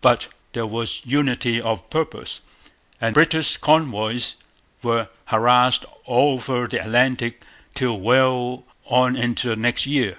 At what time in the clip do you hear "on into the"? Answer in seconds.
8.86-9.56